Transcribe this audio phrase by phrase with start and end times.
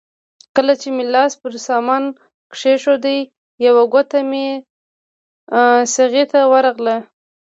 [0.55, 2.03] کله چې مې لاس پر سامان
[2.53, 3.05] کېښود
[3.65, 4.47] یوه ګوته مې
[5.93, 6.97] څغۍ ته وغځوله.